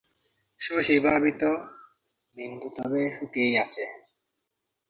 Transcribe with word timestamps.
শশী 0.61 0.97
ভাবিত, 1.05 1.41
বিন্দু 2.37 2.67
তবে 2.77 3.01
সুখেই 3.17 3.53
আছে! 3.63 3.83